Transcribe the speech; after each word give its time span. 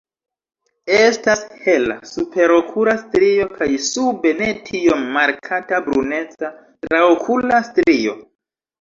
Estas 0.99 1.43
hela 1.65 1.97
superokula 2.13 2.97
strio 3.03 3.47
kaj 3.59 3.69
sube 3.91 4.33
ne 4.43 4.51
tiom 4.73 5.07
markata 5.21 5.85
bruneca 5.91 6.55
traokula 6.91 7.65
strio. 7.73 8.23